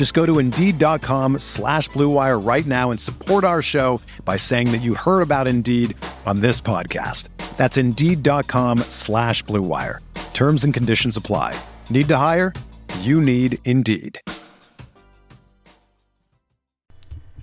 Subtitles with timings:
[0.00, 4.80] Just go to Indeed.com slash BlueWire right now and support our show by saying that
[4.80, 7.28] you heard about Indeed on this podcast.
[7.58, 9.98] That's Indeed.com slash BlueWire.
[10.32, 11.54] Terms and conditions apply.
[11.90, 12.54] Need to hire?
[13.00, 14.18] You need Indeed.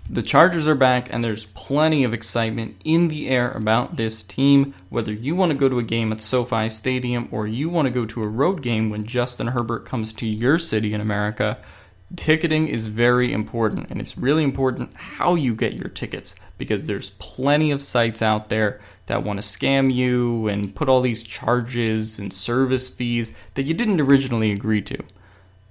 [0.09, 4.73] The Chargers are back, and there's plenty of excitement in the air about this team.
[4.89, 7.91] Whether you want to go to a game at SoFi Stadium or you want to
[7.91, 11.59] go to a road game when Justin Herbert comes to your city in America,
[12.15, 13.89] ticketing is very important.
[13.89, 18.49] And it's really important how you get your tickets because there's plenty of sites out
[18.49, 23.65] there that want to scam you and put all these charges and service fees that
[23.65, 24.97] you didn't originally agree to.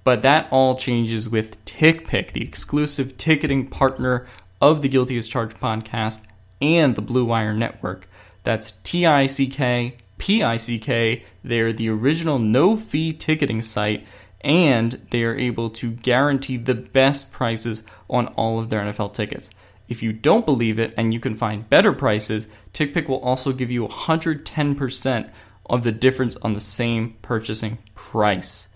[0.03, 4.25] But that all changes with TickPick, the exclusive ticketing partner
[4.61, 6.23] of the Guilty as Charged podcast
[6.61, 8.07] and the Blue Wire Network.
[8.43, 11.23] That's T I C K P I C K.
[11.43, 14.05] They're the original no fee ticketing site,
[14.47, 19.49] and they are able to guarantee the best prices on all of their NFL tickets.
[19.89, 23.69] If you don't believe it and you can find better prices, TickPick will also give
[23.69, 25.29] you 110%
[25.69, 28.69] of the difference on the same purchasing price.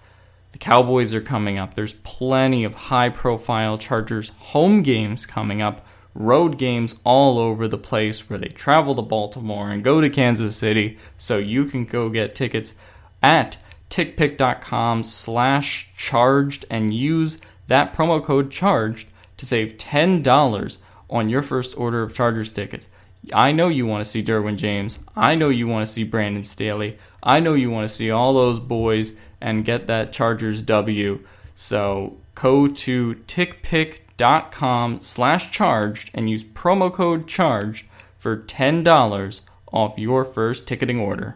[0.51, 1.73] The Cowboys are coming up.
[1.75, 7.77] There's plenty of high profile Chargers home games coming up, road games all over the
[7.77, 10.97] place where they travel to Baltimore and go to Kansas City.
[11.17, 12.73] So you can go get tickets
[13.23, 13.57] at
[13.91, 19.07] tickpick.com slash charged and use that promo code charged
[19.37, 20.77] to save $10
[21.09, 22.87] on your first order of Chargers tickets.
[23.33, 24.99] I know you want to see Derwin James.
[25.15, 26.97] I know you want to see Brandon Staley.
[27.21, 31.19] I know you want to see all those boys and get that Chargers W.
[31.53, 37.85] So go to tickpick.com slash charged and use promo code charged
[38.17, 39.41] for $10
[39.71, 41.35] off your first ticketing order.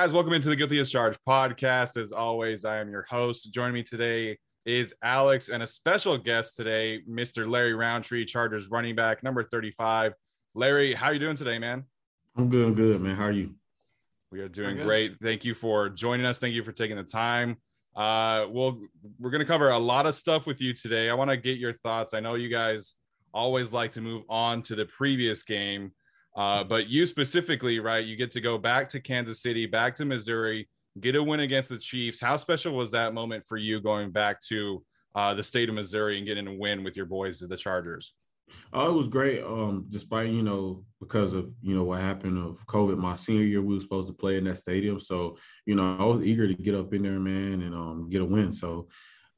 [0.00, 1.98] Guys, welcome into the Guilty as Charged podcast.
[1.98, 3.52] As always, I am your host.
[3.52, 7.46] Joining me today is Alex and a special guest today, Mr.
[7.46, 10.14] Larry Rountree, Chargers running back, number 35.
[10.54, 11.84] Larry, how are you doing today, man?
[12.34, 13.14] I'm good, I'm good, man.
[13.14, 13.54] How are you?
[14.32, 15.18] We are doing great.
[15.20, 16.38] Thank you for joining us.
[16.38, 17.58] Thank you for taking the time.
[17.94, 18.80] Uh, we'll
[19.18, 21.10] we're gonna cover a lot of stuff with you today.
[21.10, 22.14] I want to get your thoughts.
[22.14, 22.94] I know you guys
[23.34, 25.92] always like to move on to the previous game.
[26.36, 28.04] Uh, but you specifically, right?
[28.04, 30.68] You get to go back to Kansas City, back to Missouri,
[31.00, 32.20] get a win against the Chiefs.
[32.20, 34.82] How special was that moment for you going back to
[35.14, 38.14] uh, the state of Missouri and getting a win with your boys, the Chargers?
[38.72, 39.42] Oh, it was great.
[39.42, 43.62] Um, despite you know because of you know what happened of COVID, my senior year
[43.62, 45.36] we were supposed to play in that stadium, so
[45.66, 48.24] you know I was eager to get up in there, man, and um, get a
[48.24, 48.52] win.
[48.52, 48.88] So,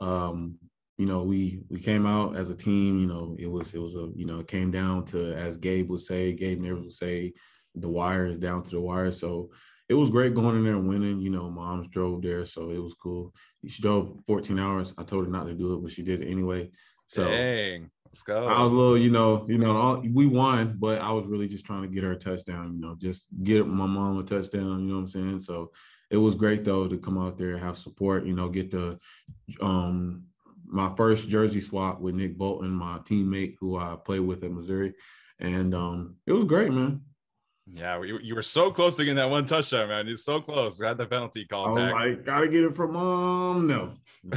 [0.01, 0.57] um,
[1.03, 3.01] you know, we we came out as a team.
[3.01, 5.91] You know, it was it was a you know it came down to as Gabe
[5.91, 7.33] would say, Gabe never would say,
[7.75, 9.11] the wire is down to the wire.
[9.11, 9.51] So
[9.89, 11.21] it was great going in there and winning.
[11.21, 13.35] You know, moms drove there, so it was cool.
[13.67, 14.95] She drove 14 hours.
[14.97, 16.71] I told her not to do it, but she did it anyway.
[17.09, 18.47] So Dang, let's go.
[18.47, 21.65] I was a little, you know, you know, we won, but I was really just
[21.65, 22.75] trying to get her a touchdown.
[22.75, 24.85] You know, just get my mom a touchdown.
[24.85, 25.41] You know what I'm saying?
[25.41, 25.73] So
[26.13, 28.25] it was great though to come out there and have support.
[28.25, 29.01] You know, get the
[29.61, 30.27] um
[30.73, 34.95] my first jersey swap with Nick Bolton, my teammate who I played with at Missouri,
[35.39, 37.03] and um, it was great, man.
[37.67, 40.07] Yeah, you, you were so close to getting that one touchdown, man.
[40.07, 40.79] You're so close.
[40.79, 41.95] Got the penalty call I back.
[41.95, 43.67] like, gotta get it from mom.
[43.67, 43.93] No,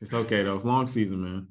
[0.00, 0.60] it's okay though.
[0.62, 1.48] Long season, man.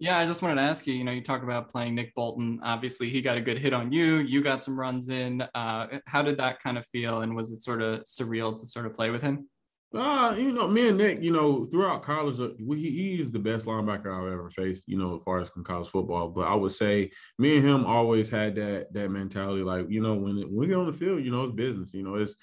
[0.00, 0.94] Yeah, I just wanted to ask you.
[0.94, 2.60] You know, you talk about playing Nick Bolton.
[2.62, 4.18] Obviously, he got a good hit on you.
[4.18, 5.42] You got some runs in.
[5.54, 7.22] Uh, how did that kind of feel?
[7.22, 9.48] And was it sort of surreal to sort of play with him?
[9.94, 13.38] Uh, you know, me and Nick, you know, throughout college, uh, we, he is the
[13.38, 16.28] best linebacker I've ever faced, you know, as far as college football.
[16.28, 20.14] But I would say me and him always had that that mentality, like, you know,
[20.14, 21.94] when, when we get on the field, you know, it's business.
[21.94, 22.34] You know, it's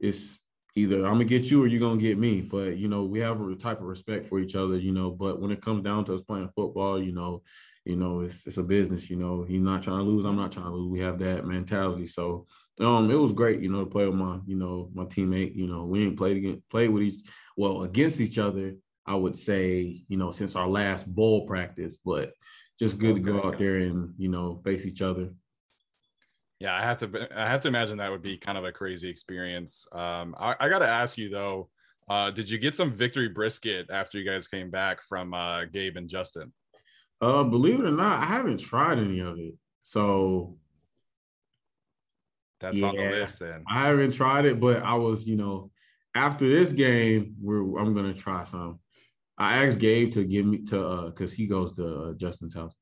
[0.00, 0.36] it's
[0.74, 2.40] either I'm gonna get you or you're gonna get me.
[2.40, 5.10] But you know, we have a type of respect for each other, you know.
[5.12, 7.42] But when it comes down to us playing football, you know,
[7.84, 9.42] you know, it's it's a business, you know.
[9.42, 10.90] He's not trying to lose, I'm not trying to lose.
[10.90, 12.06] We have that mentality.
[12.06, 12.46] So
[12.80, 15.54] um, it was great, you know, to play with my, you know, my teammate.
[15.54, 17.26] You know, we ain't played against played with each
[17.56, 18.74] well against each other.
[19.04, 22.32] I would say, you know, since our last bowl practice, but
[22.78, 25.30] just good to go out there and you know face each other.
[26.60, 27.28] Yeah, I have to.
[27.34, 29.86] I have to imagine that would be kind of a crazy experience.
[29.92, 31.68] Um, I, I got to ask you though,
[32.08, 35.96] uh, did you get some victory brisket after you guys came back from uh, Gabe
[35.96, 36.52] and Justin?
[37.22, 39.54] Uh, believe it or not, I haven't tried any of it.
[39.82, 40.58] So
[42.60, 43.62] that's yeah, on the list then.
[43.68, 45.70] I haven't tried it, but I was, you know,
[46.16, 48.80] after this game, we're I'm gonna try some.
[49.38, 52.74] I asked Gabe to give me to uh because he goes to uh, Justin's house,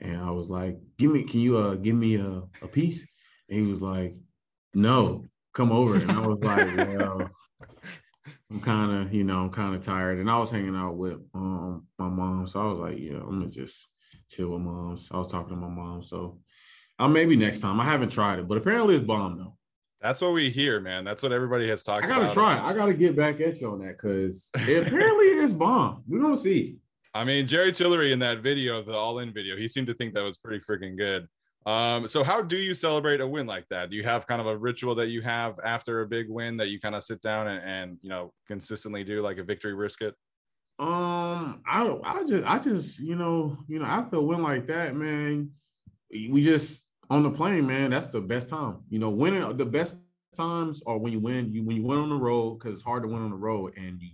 [0.00, 3.06] and I was like, "Give me, can you uh give me a, a piece?"
[3.48, 4.16] And he was like,
[4.74, 7.30] "No, come over." And I was like, "Well,
[8.54, 11.18] I'm kind of, you know, I'm kind of tired." And I was hanging out with
[11.34, 13.88] um my mom, so I was like, "Yeah, I'm gonna just
[14.30, 16.38] chill with mom." So I was talking to my mom, so
[16.98, 17.80] uh, maybe next time.
[17.80, 19.56] I haven't tried it, but apparently it's bomb though.
[20.00, 21.02] That's what we hear, man.
[21.02, 22.12] That's what everybody has talked about.
[22.12, 22.34] I gotta about.
[22.34, 22.70] try it.
[22.70, 26.04] I gotta get back at you on that because it apparently is bomb.
[26.06, 26.76] We're gonna see.
[27.14, 30.14] I mean, Jerry Tillery in that video, the all in video, he seemed to think
[30.14, 31.26] that was pretty freaking good.
[31.66, 33.90] Um, so how do you celebrate a win like that?
[33.90, 36.68] Do you have kind of a ritual that you have after a big win that
[36.68, 40.14] you kind of sit down and, and you know consistently do like a victory brisket?
[40.78, 44.94] Um, I I just I just you know you know after a win like that,
[44.94, 45.50] man,
[46.10, 48.78] we just on the plane, man, that's the best time.
[48.90, 49.96] You know, winning the best
[50.36, 51.52] times are when you win.
[51.52, 53.74] You when you win on the road because it's hard to win on the road,
[53.76, 54.10] and you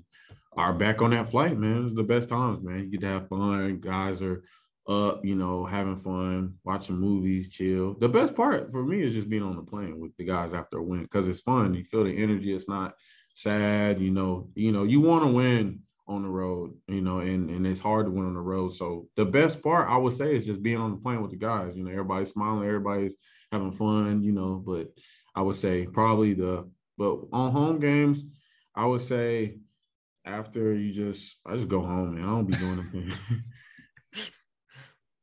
[0.56, 1.86] are back on that flight, man.
[1.86, 2.80] It's the best times, man.
[2.80, 3.80] You get to have fun.
[3.80, 4.44] Guys are
[4.90, 7.94] up, you know, having fun, watching movies, chill.
[7.94, 10.78] The best part for me is just being on the plane with the guys after
[10.78, 11.74] a win because it's fun.
[11.74, 12.52] You feel the energy.
[12.52, 12.94] It's not
[13.34, 14.00] sad.
[14.00, 17.66] You know, you know, you want to win on the road, you know, and, and
[17.66, 18.74] it's hard to win on the road.
[18.74, 21.36] So the best part I would say is just being on the plane with the
[21.36, 21.76] guys.
[21.76, 23.14] You know, everybody's smiling, everybody's
[23.52, 24.88] having fun, you know, but
[25.34, 28.24] I would say probably the but on home games,
[28.74, 29.58] I would say
[30.24, 33.12] after you just I just go home, and I don't be doing anything.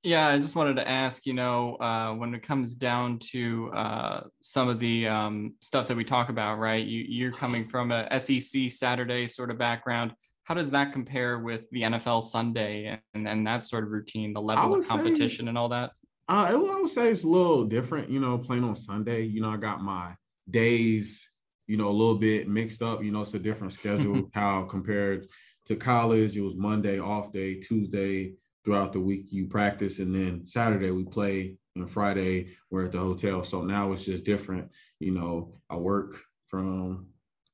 [0.07, 4.21] yeah, I just wanted to ask, you know, uh, when it comes down to uh,
[4.41, 6.85] some of the um, stuff that we talk about, right?
[6.85, 10.13] You, you're coming from a SEC Saturday sort of background
[10.47, 14.41] how does that compare with the NFL Sunday and, and that sort of routine, the
[14.41, 15.91] level of competition and all that?
[16.29, 19.23] Uh, I would say it's a little different, you know, playing on Sunday.
[19.23, 20.15] You know, I got my
[20.49, 21.29] days,
[21.67, 23.03] you know, a little bit mixed up.
[23.03, 25.27] You know, it's a different schedule how compared
[25.65, 26.37] to college.
[26.37, 28.35] It was Monday off day, Tuesday
[28.67, 32.99] throughout the week you practice, and then Saturday we play, and Friday we're at the
[32.99, 33.41] hotel.
[33.41, 34.69] So now it's just different.
[34.99, 36.19] You know, I work
[36.49, 37.07] from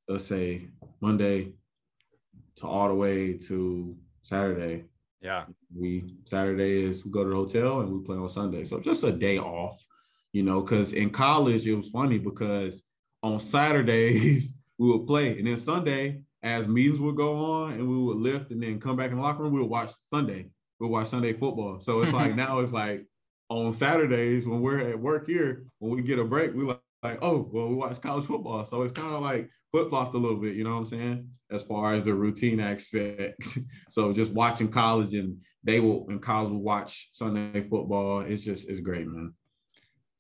[0.10, 0.70] let's say
[1.02, 1.54] Monday
[2.56, 4.86] to all the way to Saturday.
[5.22, 5.46] Yeah.
[5.78, 8.64] We Saturday is we go to the hotel and we play on Sunday.
[8.64, 9.80] So just a day off,
[10.32, 12.82] you know, because in college it was funny because
[13.22, 17.98] on Saturdays we would play and then Sunday as meetings would go on and we
[17.98, 20.50] would lift and then come back in the locker room, we would watch Sunday.
[20.84, 21.80] We'll watch Sunday football.
[21.80, 23.06] So it's like now it's like
[23.48, 27.20] on Saturdays when we're at work here, when we get a break, we like, like,
[27.22, 28.66] oh, well, we watch college football.
[28.66, 31.30] So it's kind of like flip flopped a little bit, you know what I'm saying?
[31.50, 33.48] As far as the routine aspect.
[33.90, 38.20] so just watching college and they will and college will watch Sunday football.
[38.20, 39.34] It's just it's great, man.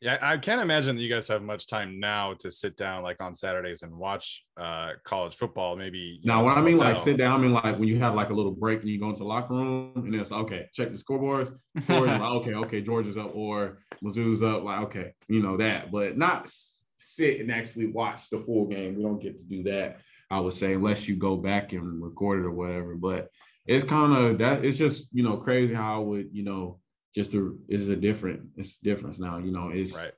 [0.03, 3.21] Yeah, I can't imagine that you guys have much time now to sit down like
[3.21, 5.77] on Saturdays and watch uh, college football.
[5.77, 6.19] Maybe.
[6.25, 8.33] Now, what I mean like sit down, I mean like when you have like a
[8.33, 11.57] little break and you go into the locker room and it's okay, check the scoreboards.
[11.87, 14.65] like, okay, okay, Georgia's up or Mizzou's up.
[14.65, 16.51] Like okay, you know that, but not
[16.97, 18.97] sit and actually watch the full game.
[18.97, 22.39] We don't get to do that, I would say, unless you go back and record
[22.39, 22.95] it or whatever.
[22.95, 23.29] But
[23.65, 26.79] it's kind of that it's just, you know, crazy how I would, you know,
[27.13, 29.37] just to is a different, it's difference now.
[29.37, 30.13] You know, it's right.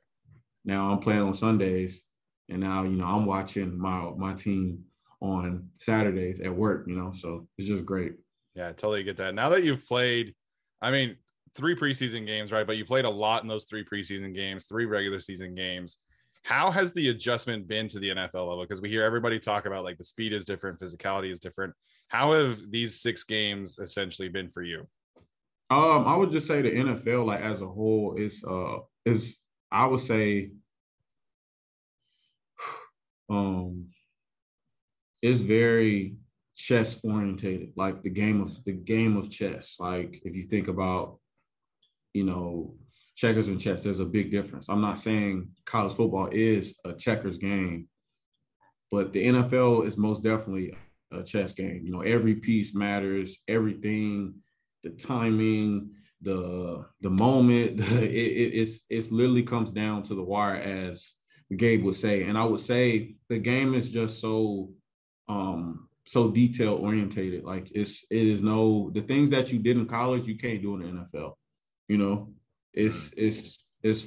[0.64, 2.06] now I'm playing on Sundays
[2.50, 4.84] and now, you know, I'm watching my my team
[5.22, 7.12] on Saturdays at work, you know.
[7.14, 8.14] So it's just great.
[8.54, 9.36] Yeah, I totally get that.
[9.36, 10.34] Now that you've played,
[10.82, 11.18] I mean,
[11.56, 12.68] three preseason games, right?
[12.68, 15.98] But you played a lot in those three preseason games, three regular season games.
[16.44, 18.62] How has the adjustment been to the NFL level?
[18.62, 21.74] Because we hear everybody talk about like the speed is different, physicality is different.
[22.10, 24.88] How have these six games essentially been for you?
[25.76, 29.36] Um, I would just say the NFL, like as a whole, is uh is
[29.70, 30.52] I would say
[33.30, 33.88] um
[35.22, 36.16] it's very
[36.56, 39.76] chess orientated, like the game of the game of chess.
[39.78, 41.20] Like if you think about,
[42.14, 42.76] you know,
[43.18, 44.70] checkers and chess, there's a big difference.
[44.70, 47.90] I'm not saying college football is a checkers game,
[48.92, 50.74] but the NFL is most definitely
[51.12, 51.82] a chess game.
[51.84, 54.36] You know, every piece matters, everything,
[54.86, 55.90] the timing,
[56.22, 61.16] the the moment, it, it, it's it's literally comes down to the wire, as
[61.56, 62.24] Gabe would say.
[62.24, 64.70] And I would say the game is just so
[65.28, 67.44] um so detail orientated.
[67.44, 70.76] Like it's it is no the things that you did in college you can't do
[70.76, 71.34] in the NFL.
[71.88, 72.34] You know,
[72.74, 74.06] it's it's it's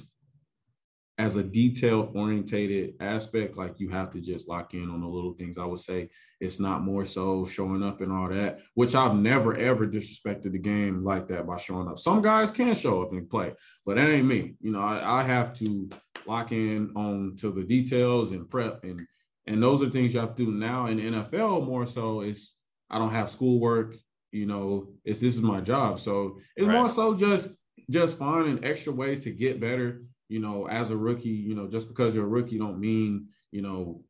[1.18, 5.34] as a detail orientated aspect, like you have to just lock in on the little
[5.34, 5.58] things.
[5.58, 6.10] I would say
[6.40, 10.58] it's not more so showing up and all that, which I've never ever disrespected the
[10.58, 11.98] game like that by showing up.
[11.98, 13.52] Some guys can show up and play,
[13.84, 14.54] but that ain't me.
[14.60, 15.90] You know, I, I have to
[16.25, 19.00] lock in on to the details and prep and
[19.48, 22.54] and those are things you have to do now in NFL more so is
[22.90, 23.96] I don't have schoolwork,
[24.30, 26.00] you know, it's this is my job.
[26.00, 26.76] So it's right.
[26.76, 27.48] more so just
[27.90, 31.88] just finding extra ways to get better, you know, as a rookie, you know, just
[31.88, 34.02] because you're a rookie don't mean, you know,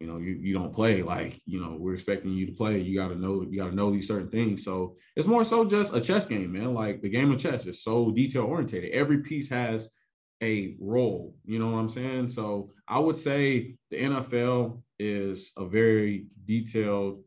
[0.00, 2.80] you know, you, you don't play like, you know, we're expecting you to play.
[2.80, 4.62] You got to know, you got to know these certain things.
[4.62, 6.74] So it's more so just a chess game, man.
[6.74, 8.92] Like the game of chess is so detail orientated.
[8.92, 9.88] Every piece has
[10.42, 12.28] a role, you know what I'm saying?
[12.28, 17.22] So I would say the NFL is a very detailed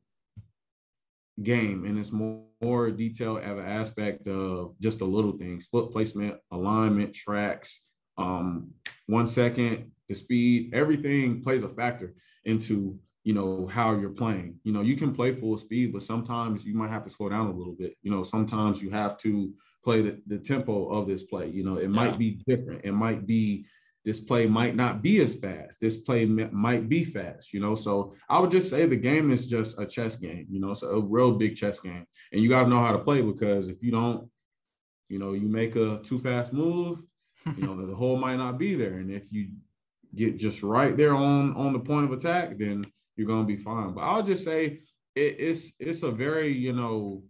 [1.42, 5.92] game and it's more, more detailed of an aspect of just the little things foot
[5.92, 7.82] placement alignment tracks
[8.20, 8.72] um,
[9.08, 12.14] one second the speed everything plays a factor
[12.46, 16.66] into you know how you're playing you know you can play full speed but sometimes
[16.66, 19.54] you might have to slow down a little bit you know sometimes you have to
[19.84, 21.88] play the, the tempo of this play you know it yeah.
[21.88, 23.66] might be different it might be
[24.06, 25.80] this play might not be as fast.
[25.80, 27.76] This play might be fast, you know.
[27.76, 30.90] So I would just say the game is just a chess game, you know, so
[30.90, 32.06] a real big chess game.
[32.32, 34.30] And you got to know how to play because if you don't,
[35.10, 37.04] you know, you make a too fast move,
[37.58, 38.96] you know, the hole might not be there.
[38.96, 39.50] And if you
[40.16, 42.84] get just right there on on the point of attack, then
[43.16, 43.94] you're gonna be fine.
[43.94, 44.82] But I'll just say
[45.16, 47.24] it, it's it's a very, you know,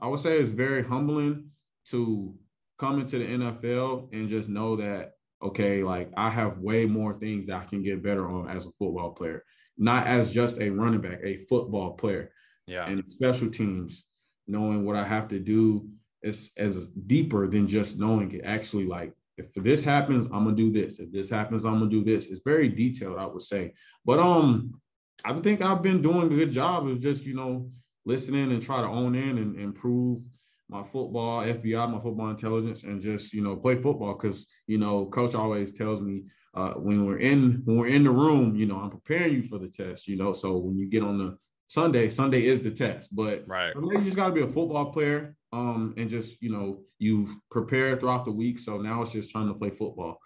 [0.00, 1.50] I would say it's very humbling
[1.90, 2.34] to
[2.78, 7.46] come into the NFL and just know that okay, like I have way more things
[7.46, 9.44] that I can get better on as a football player,
[9.76, 12.30] not as just a running back, a football player.
[12.66, 12.86] Yeah.
[12.86, 14.04] And special teams,
[14.46, 15.88] knowing what I have to do
[16.22, 18.42] is as deeper than just knowing it.
[18.44, 20.98] Actually, like if this happens, I'm gonna do this.
[20.98, 22.26] If this happens, I'm gonna do this.
[22.26, 23.72] It's very detailed, I would say.
[24.04, 24.80] But um,
[25.24, 27.70] I think I've been doing a good job of just you know
[28.04, 30.22] listening and try to own in and improve
[30.68, 35.06] my football FBI, my football intelligence, and just you know play football because you know
[35.06, 36.24] coach always tells me
[36.54, 39.58] uh, when we're in when we're in the room, you know I'm preparing you for
[39.58, 40.08] the test.
[40.08, 43.14] You know, so when you get on the Sunday, Sunday is the test.
[43.14, 46.80] But right, you just got to be a football player, um, and just you know
[46.98, 48.58] you've prepared throughout the week.
[48.58, 50.18] So now it's just trying to play football.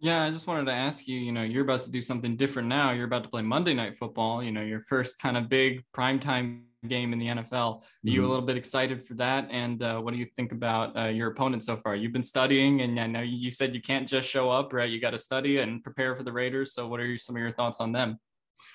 [0.00, 2.68] Yeah, I just wanted to ask you, you know, you're about to do something different
[2.68, 2.90] now.
[2.90, 6.62] You're about to play Monday night football, you know, your first kind of big primetime
[6.88, 7.52] game in the NFL.
[7.52, 8.08] Are mm-hmm.
[8.08, 8.30] you a mm-hmm.
[8.30, 9.46] little bit excited for that?
[9.50, 11.94] And uh, what do you think about uh, your opponent so far?
[11.94, 14.90] You've been studying, and I know you said you can't just show up, right?
[14.90, 16.74] You got to study and prepare for the Raiders.
[16.74, 18.18] So, what are some of your thoughts on them?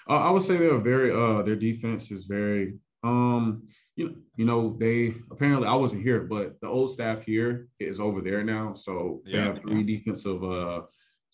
[0.09, 1.11] Uh, I would say they're very.
[1.11, 2.75] Uh, their defense is very.
[3.03, 3.63] Um,
[3.97, 7.99] you know, you know, they apparently I wasn't here, but the old staff here is
[7.99, 8.75] over there now.
[8.75, 9.97] So they have three yeah.
[9.97, 10.83] defensive uh,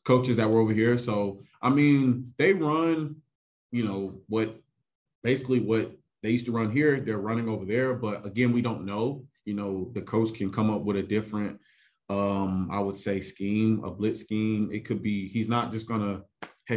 [0.05, 0.97] coaches that were over here.
[0.97, 3.17] So I mean, they run.
[3.71, 4.61] You know what?
[5.23, 5.91] Basically, what
[6.21, 7.93] they used to run here, they're running over there.
[7.95, 9.25] But again, we don't know.
[9.43, 11.59] You know, the coach can come up with a different,
[12.09, 14.69] um, I would say, scheme, a blitz scheme.
[14.71, 16.21] It could be he's not just gonna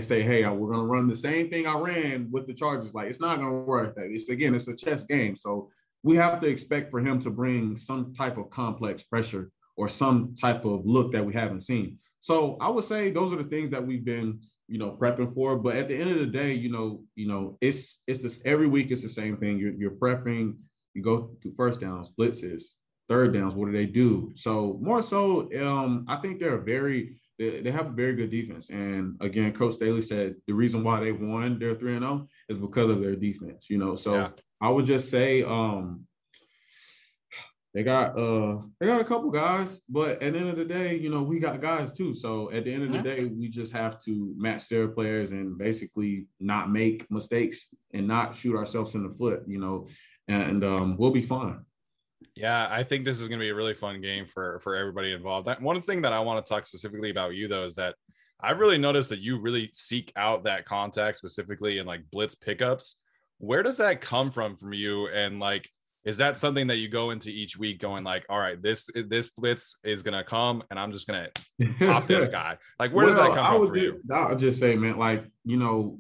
[0.01, 3.09] say, "Hey, uh, we're gonna run the same thing I ran with the Chargers." Like
[3.09, 3.95] it's not gonna work.
[3.97, 5.37] That it's again, it's a chess game.
[5.37, 5.71] So
[6.03, 10.35] we have to expect for him to bring some type of complex pressure or some
[10.35, 11.99] type of look that we haven't seen.
[12.21, 15.57] So I would say those are the things that we've been you know prepping for
[15.57, 18.67] but at the end of the day you know you know it's it's this every
[18.67, 20.57] week it's the same thing you're, you're prepping
[20.95, 22.63] you go to first downs blitzes
[23.09, 27.61] third downs what do they do so more so um i think they're very they,
[27.61, 31.13] they have a very good defense and again coach staley said the reason why they
[31.13, 34.29] won their 3 and 0 is because of their defense you know so yeah.
[34.61, 36.07] i would just say um
[37.77, 40.97] they got uh they got a couple guys, but at the end of the day,
[40.97, 42.15] you know, we got guys too.
[42.15, 45.59] So at the end of the day, we just have to match their players and
[45.59, 49.89] basically not make mistakes and not shoot ourselves in the foot, you know,
[50.27, 51.66] and um, we'll be fine.
[52.37, 55.13] Yeah, I think this is going to be a really fun game for for everybody
[55.13, 55.49] involved.
[55.61, 57.95] One thing that I want to talk specifically about you though is that
[58.41, 62.97] I've really noticed that you really seek out that contact specifically in like blitz pickups
[63.39, 65.09] Where does that come from from you?
[65.09, 65.69] And like,
[66.05, 69.31] is that something that you go into each week going like, all right, this this
[69.31, 71.31] blitz is gonna come, and I'm just gonna
[71.81, 72.59] pop this guy?
[72.79, 74.01] Like, where well, does that come I from for you?
[74.13, 75.99] I'll just say, man, like you know,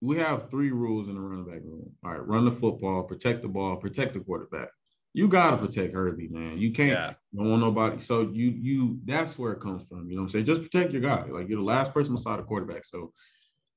[0.00, 1.90] we have three rules in the running back room.
[2.04, 4.68] All right, run the football, protect the ball, protect the quarterback.
[5.16, 6.58] You gotta protect Herbie, man.
[6.58, 7.14] You can't yeah.
[7.34, 8.00] don't want nobody.
[8.00, 10.10] So you you that's where it comes from.
[10.10, 10.44] You know what I'm saying?
[10.44, 11.24] Just protect your guy.
[11.30, 12.84] Like you're the last person beside the quarterback.
[12.84, 13.14] So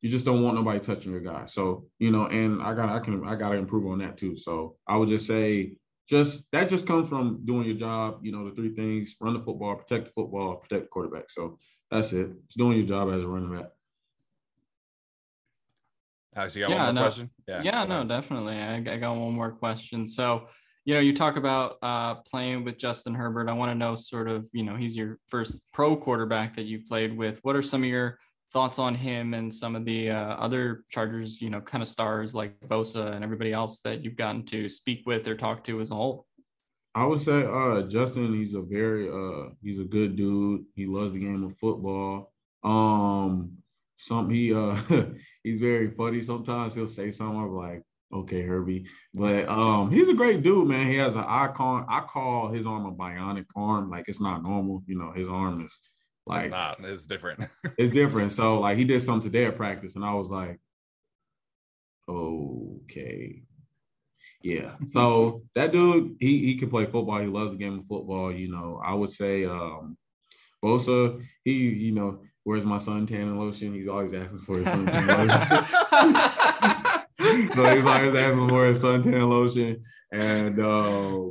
[0.01, 1.45] you just don't want nobody touching your guy.
[1.45, 4.35] So, you know, and I got I can I gotta improve on that too.
[4.35, 5.77] So I would just say
[6.09, 9.39] just that just comes from doing your job, you know, the three things, run the
[9.39, 11.29] football, protect the football, protect the quarterback.
[11.29, 11.57] So
[11.89, 12.31] that's it.
[12.47, 13.69] It's doing your job as a running back.
[16.35, 17.29] Alex, you got yeah, one more no, question?
[17.47, 18.57] Yeah, yeah no, definitely.
[18.57, 20.05] I, I, got one more question.
[20.05, 20.47] So,
[20.85, 23.49] you know, you talk about uh, playing with Justin Herbert.
[23.49, 26.79] I want to know sort of, you know, he's your first pro quarterback that you
[26.87, 27.39] played with.
[27.43, 28.17] What are some of your
[28.51, 32.33] thoughts on him and some of the uh, other Chargers, you know, kind of stars
[32.33, 35.91] like Bosa and everybody else that you've gotten to speak with or talk to as
[35.91, 36.25] a whole?
[36.95, 40.65] I would say uh, Justin, he's a very uh, he's a good dude.
[40.75, 42.33] He loves the game of football.
[42.63, 43.59] Um,
[43.99, 44.75] some he uh
[45.43, 46.21] he's very funny.
[46.21, 47.83] Sometimes he'll say something I'm like,
[48.13, 48.85] okay, Herbie.
[49.13, 50.87] But um he's a great dude, man.
[50.87, 51.85] He has an icon.
[51.87, 53.89] I call his arm a bionic arm.
[53.89, 54.83] Like it's not normal.
[54.87, 55.79] You know, his arm is
[56.25, 57.43] like it's not, it's different.
[57.77, 58.31] it's different.
[58.31, 60.59] So like he did something today at practice, and I was like,
[62.07, 63.43] okay.
[64.41, 64.75] Yeah.
[64.89, 67.19] So that dude, he he can play football.
[67.19, 68.31] He loves the game of football.
[68.31, 69.97] You know, I would say um
[70.63, 73.73] Bosa, he, you know, where's my suntan lotion?
[73.73, 76.75] He's always asking for his suntan lotion.
[77.19, 79.83] so he's always asking for his suntan lotion.
[80.11, 81.29] And uh,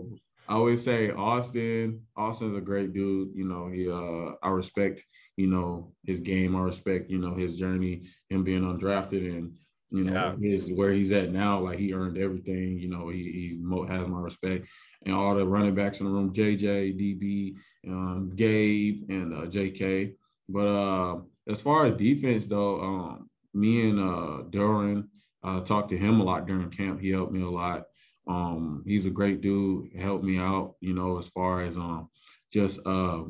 [0.48, 3.30] I always say Austin, Austin's a great dude.
[3.34, 5.04] You know, he uh I respect,
[5.36, 6.56] you know, his game.
[6.56, 9.54] I respect, you know, his journey, him being undrafted and
[9.90, 10.50] you know yeah.
[10.50, 11.60] his where he's at now.
[11.60, 12.78] Like he earned everything.
[12.78, 14.66] You know, he he has my respect.
[15.04, 17.54] And all the running backs in the room, JJ, DB,
[17.86, 20.14] um, Gabe, and uh, JK.
[20.48, 25.08] But uh, as far as defense, though, um, me and uh, Duran
[25.42, 27.00] uh, talked to him a lot during camp.
[27.00, 27.84] He helped me a lot.
[28.26, 29.90] Um, he's a great dude.
[29.98, 32.10] Helped me out, you know, as far as um,
[32.52, 33.22] just uh,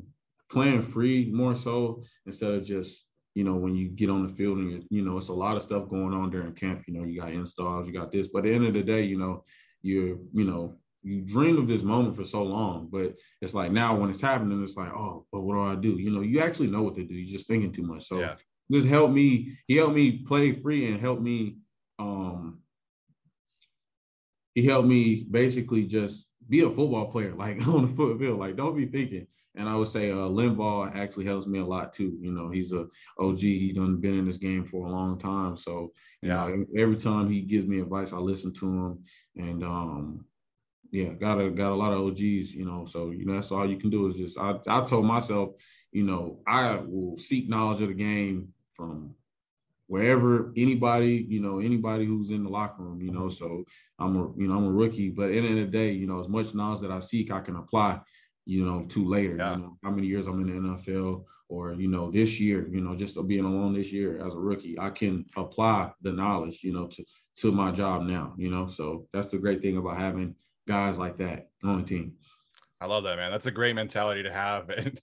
[0.50, 4.58] playing free more so instead of just you know when you get on the field
[4.58, 6.82] and you, you know it's a lot of stuff going on during camp.
[6.86, 9.02] You know, you got installs, you got this, but at the end of the day,
[9.04, 9.44] you know,
[9.82, 13.96] you're you know you dream of this moment for so long, but it's like now
[13.96, 15.90] when it's happening, it's like, oh, but what do I do?
[15.90, 17.14] You know, you actually know what to do.
[17.14, 18.08] You're just thinking too much.
[18.08, 18.34] So yeah.
[18.70, 19.56] just help me.
[19.66, 21.58] He helped me play free and help me.
[21.98, 22.60] Um,
[24.54, 28.38] he helped me basically just be a football player, like on the foot field.
[28.38, 29.26] Like, don't be thinking.
[29.54, 32.16] And I would say uh, Linval actually helps me a lot too.
[32.20, 32.86] You know, he's a
[33.18, 33.40] OG.
[33.40, 35.56] He done been in this game for a long time.
[35.56, 38.98] So, yeah, know, every time he gives me advice, I listen to him.
[39.36, 40.24] And um,
[40.90, 42.86] yeah, got a got a lot of OGs, you know.
[42.86, 45.50] So you know that's all you can do is just I I told myself,
[45.92, 49.14] you know, I will seek knowledge of the game from
[49.88, 53.28] wherever anybody, you know, anybody who's in the locker room, you know.
[53.28, 53.64] So
[53.98, 56.06] I'm a you know I'm a rookie, but at the end of the day, you
[56.06, 58.00] know, as much knowledge that I seek, I can apply,
[58.46, 59.36] you know, to later.
[59.36, 59.56] Yeah.
[59.56, 62.80] You know, how many years I'm in the NFL or you know this year, you
[62.80, 66.72] know, just being alone this year as a rookie, I can apply the knowledge, you
[66.72, 67.04] know, to
[67.36, 68.68] to my job now, you know.
[68.68, 70.34] So that's the great thing about having
[70.66, 72.12] guys like that on the team.
[72.80, 73.32] I love that, man.
[73.32, 74.70] That's a great mentality to have.
[74.78, 75.00] And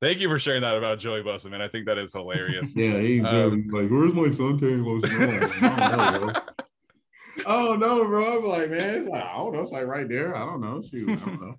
[0.00, 1.62] thank you for sharing that about Joey Bosa, man.
[1.62, 2.72] I think that is hilarious.
[2.76, 5.10] yeah, he's um, like, "Where's my suntan lotion?"
[7.46, 8.38] oh no, bro.
[8.38, 9.60] I'm like, man, it's like I don't know.
[9.60, 10.34] It's like right there.
[10.34, 10.82] I don't know.
[10.82, 11.54] Shoot, I don't know.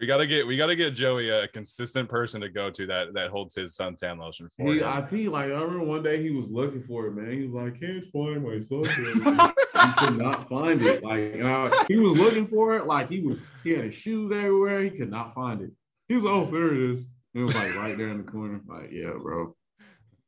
[0.00, 3.28] We gotta get we gotta get Joey a consistent person to go to that that
[3.28, 4.88] holds his suntan lotion for he, him.
[4.88, 7.30] I think like I remember one day he was looking for it, man.
[7.30, 11.04] He was like, "Can't find my suntan." he could not find it.
[11.04, 12.86] Like he was looking for it.
[12.86, 14.82] Like he was he had his shoes everywhere.
[14.82, 15.70] He could not find it.
[16.08, 17.06] He was like, oh there it is.
[17.34, 18.62] It was like right there in the corner.
[18.66, 19.54] Like yeah, bro.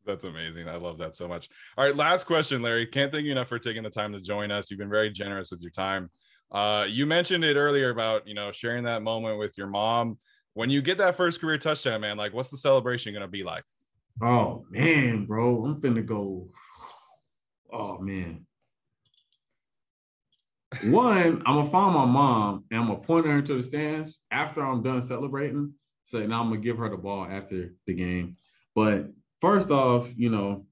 [0.05, 0.69] That's amazing.
[0.69, 1.49] I love that so much.
[1.79, 2.87] All right, last question, Larry.
[2.87, 4.71] Can't thank you enough for taking the time to join us.
[4.71, 6.11] You've been very generous with your time.
[6.53, 10.19] Uh, you mentioned it earlier about you know sharing that moment with your mom.
[10.55, 13.65] When you get that first career touchdown, man, like what's the celebration gonna be like?
[14.23, 16.51] Oh man, bro, I'm finna go.
[17.73, 18.47] Oh man.
[20.85, 24.65] One, I'm gonna find my mom and I'm gonna point her into the stands after
[24.65, 25.73] I'm done celebrating.
[26.05, 28.37] So now I'm gonna give her the ball after the game.
[28.75, 29.07] But
[29.41, 30.67] first off, you know,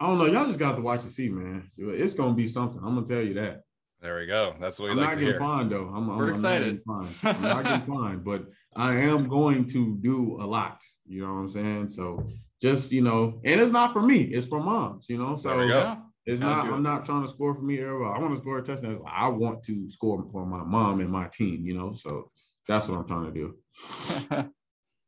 [0.00, 0.26] I don't know.
[0.26, 1.70] Y'all just got to watch and see, man.
[1.76, 2.80] It's gonna be something.
[2.84, 3.62] I'm gonna tell you that.
[4.04, 4.54] There we go.
[4.60, 5.40] That's what we I'm like not to getting hear.
[5.40, 5.86] fined though.
[5.86, 6.82] I'm, We're I'm, excited.
[6.86, 8.44] I'm not, I'm not getting fined, but
[8.76, 10.82] I am going to do a lot.
[11.06, 11.88] You know what I'm saying?
[11.88, 12.28] So
[12.60, 14.24] just you know, and it's not for me.
[14.24, 15.06] It's for moms.
[15.08, 15.58] You know, so
[16.26, 16.66] It's not.
[16.66, 17.80] I'm not trying to score for me.
[17.80, 18.14] Everybody.
[18.14, 19.00] I want to score a touchdown.
[19.10, 21.64] I want to score for my mom and my team.
[21.64, 22.30] You know, so
[22.68, 23.54] that's what I'm trying to do.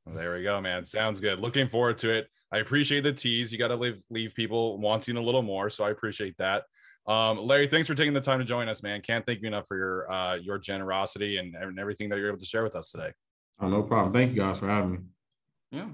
[0.15, 0.87] there we go, man.
[0.87, 1.39] Sounds good.
[1.39, 2.29] Looking forward to it.
[2.51, 3.53] I appreciate the tease.
[3.53, 6.63] You got to leave leave people wanting a little more, so I appreciate that.
[7.07, 9.01] Um, Larry, thanks for taking the time to join us, man.
[9.01, 12.38] Can't thank you enough for your uh, your generosity and, and everything that you're able
[12.38, 13.12] to share with us today.
[13.61, 14.12] Oh, no problem.
[14.12, 14.99] Thank you guys for having me.
[15.71, 15.88] Yeah.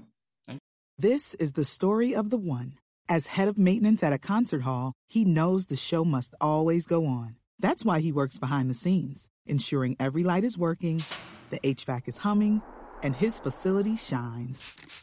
[0.47, 0.59] thank.
[0.97, 2.75] This is the story of the one.
[3.07, 7.05] As head of maintenance at a concert hall, he knows the show must always go
[7.05, 7.35] on.
[7.59, 11.03] That's why he works behind the scenes, ensuring every light is working,
[11.49, 12.61] the HVAC is humming,
[13.03, 15.02] and his facility shines.